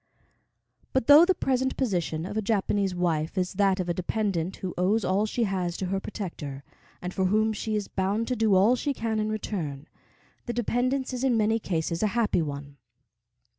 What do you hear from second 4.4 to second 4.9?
who